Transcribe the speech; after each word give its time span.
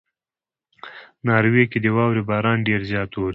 ناروې 1.27 1.63
کې 1.71 1.79
د 1.81 1.87
واورې 1.95 2.23
باران 2.29 2.57
ډېر 2.67 2.81
زیات 2.89 3.11
اوري. 3.15 3.29